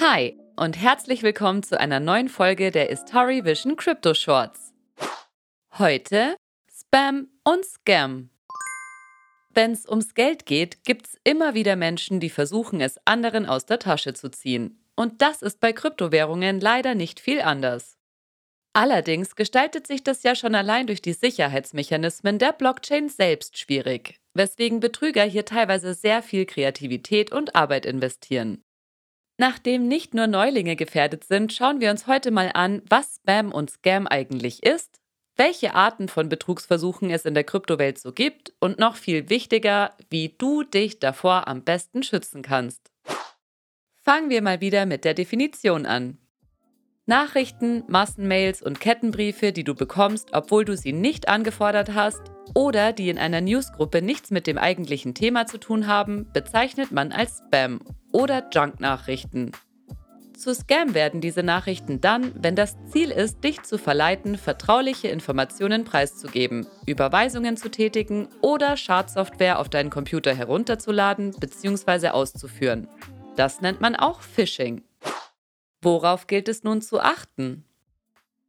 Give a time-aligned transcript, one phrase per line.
[0.00, 4.72] Hi und herzlich willkommen zu einer neuen Folge der Istari Vision Crypto Shorts.
[5.76, 6.36] Heute
[6.72, 8.30] Spam und Scam.
[9.50, 13.66] Wenn es ums Geld geht, gibt es immer wieder Menschen, die versuchen, es anderen aus
[13.66, 14.80] der Tasche zu ziehen.
[14.94, 17.96] Und das ist bei Kryptowährungen leider nicht viel anders.
[18.74, 24.78] Allerdings gestaltet sich das ja schon allein durch die Sicherheitsmechanismen der Blockchain selbst schwierig, weswegen
[24.78, 28.62] Betrüger hier teilweise sehr viel Kreativität und Arbeit investieren.
[29.40, 33.70] Nachdem nicht nur Neulinge gefährdet sind, schauen wir uns heute mal an, was Spam und
[33.70, 35.00] Scam eigentlich ist,
[35.36, 40.34] welche Arten von Betrugsversuchen es in der Kryptowelt so gibt und noch viel wichtiger, wie
[40.36, 42.90] du dich davor am besten schützen kannst.
[43.94, 46.18] Fangen wir mal wieder mit der Definition an.
[47.08, 52.20] Nachrichten, Massenmails und Kettenbriefe, die du bekommst, obwohl du sie nicht angefordert hast
[52.54, 57.10] oder die in einer Newsgruppe nichts mit dem eigentlichen Thema zu tun haben, bezeichnet man
[57.10, 57.80] als Spam
[58.12, 59.52] oder Junk-Nachrichten.
[60.36, 65.84] Zu Scam werden diese Nachrichten dann, wenn das Ziel ist, dich zu verleiten, vertrauliche Informationen
[65.84, 72.08] preiszugeben, Überweisungen zu tätigen oder Schadsoftware auf deinen Computer herunterzuladen bzw.
[72.08, 72.86] auszuführen.
[73.34, 74.82] Das nennt man auch Phishing.
[75.80, 77.64] Worauf gilt es nun zu achten?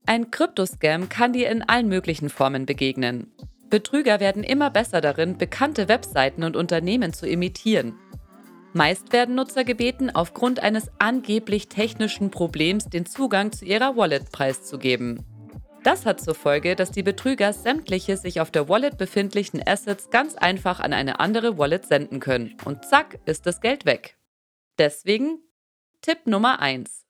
[0.06, 3.32] Ein Kryptoscam kann dir in allen möglichen Formen begegnen.
[3.70, 7.96] Betrüger werden immer besser darin, bekannte Webseiten und Unternehmen zu imitieren.
[8.74, 15.24] Meist werden Nutzer gebeten, aufgrund eines angeblich technischen Problems den Zugang zu ihrer Wallet preiszugeben.
[15.84, 20.36] Das hat zur Folge, dass die Betrüger sämtliche sich auf der Wallet befindlichen Assets ganz
[20.36, 22.58] einfach an eine andere Wallet senden können.
[22.66, 24.18] Und zack, ist das Geld weg.
[24.78, 25.40] Deswegen
[26.02, 27.09] Tipp Nummer 1.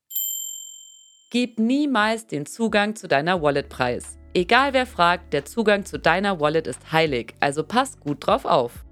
[1.31, 4.17] Gib niemals den Zugang zu deiner Wallet preis.
[4.33, 8.83] Egal wer fragt, der Zugang zu deiner Wallet ist heilig, also pass gut drauf auf.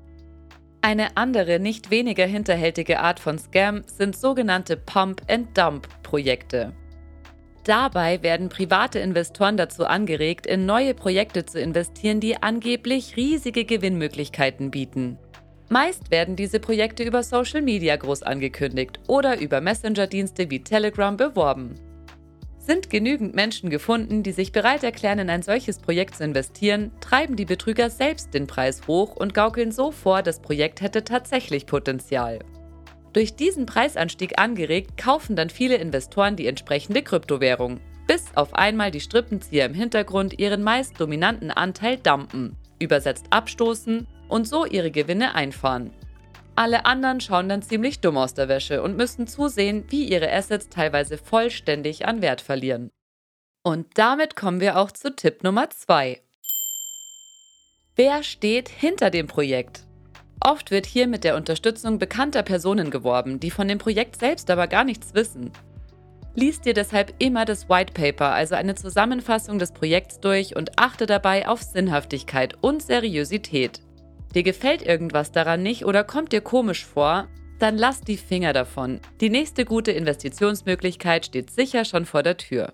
[0.81, 6.73] Eine andere, nicht weniger hinterhältige Art von Scam sind sogenannte Pump-and-Dump-Projekte.
[7.63, 14.69] Dabei werden private Investoren dazu angeregt, in neue Projekte zu investieren, die angeblich riesige Gewinnmöglichkeiten
[14.69, 15.17] bieten.
[15.69, 21.73] Meist werden diese Projekte über Social Media groß angekündigt oder über Messenger-Dienste wie Telegram beworben.
[22.67, 27.37] Sind genügend Menschen gefunden, die sich bereit erklären, in ein solches Projekt zu investieren, treiben
[27.37, 32.39] die Betrüger selbst den Preis hoch und gaukeln so vor, das Projekt hätte tatsächlich Potenzial.
[33.13, 38.99] Durch diesen Preisanstieg angeregt, kaufen dann viele Investoren die entsprechende Kryptowährung, bis auf einmal die
[38.99, 45.91] Strippenzieher im Hintergrund ihren meist dominanten Anteil dumpen, übersetzt abstoßen und so ihre Gewinne einfahren.
[46.57, 50.69] Alle anderen schauen dann ziemlich dumm aus der Wäsche und müssen zusehen, wie ihre Assets
[50.69, 52.89] teilweise vollständig an Wert verlieren.
[53.63, 56.19] Und damit kommen wir auch zu Tipp Nummer 2.
[57.95, 59.85] Wer steht hinter dem Projekt?
[60.39, 64.65] Oft wird hier mit der Unterstützung bekannter Personen geworben, die von dem Projekt selbst aber
[64.65, 65.51] gar nichts wissen.
[66.33, 71.05] Lies dir deshalb immer das White Paper, also eine Zusammenfassung des Projekts durch und achte
[71.05, 73.81] dabei auf Sinnhaftigkeit und Seriosität.
[74.35, 77.27] Dir gefällt irgendwas daran nicht oder kommt dir komisch vor,
[77.59, 78.99] dann lass die Finger davon.
[79.19, 82.73] Die nächste gute Investitionsmöglichkeit steht sicher schon vor der Tür.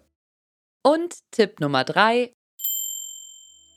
[0.83, 2.33] Und Tipp Nummer 3.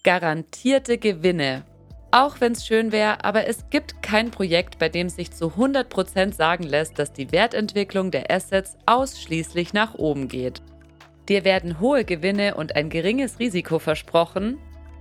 [0.03, 1.65] Garantierte Gewinne.
[2.11, 6.33] Auch wenn es schön wäre, aber es gibt kein Projekt, bei dem sich zu 100%
[6.33, 10.63] sagen lässt, dass die Wertentwicklung der Assets ausschließlich nach oben geht.
[11.29, 14.59] Dir werden hohe Gewinne und ein geringes Risiko versprochen,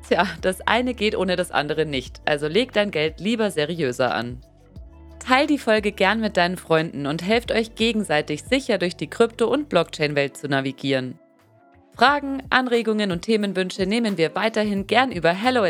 [0.08, 4.40] Tja, das eine geht ohne das andere nicht, also leg dein Geld lieber seriöser an.
[5.20, 9.52] Teil die Folge gern mit deinen Freunden und helft euch gegenseitig sicher durch die Krypto-
[9.52, 11.18] und Blockchain-Welt zu navigieren.
[11.96, 15.66] Fragen, Anregungen und Themenwünsche nehmen wir weiterhin gern über hello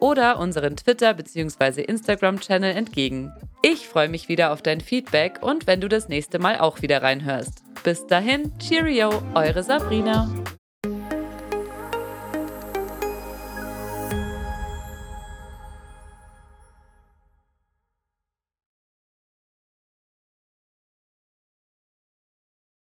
[0.00, 1.82] oder unseren Twitter- bzw.
[1.82, 3.32] Instagram-Channel entgegen.
[3.62, 7.02] Ich freue mich wieder auf dein Feedback und wenn du das nächste Mal auch wieder
[7.02, 7.64] reinhörst.
[7.82, 10.30] Bis dahin, Cheerio, eure Sabrina.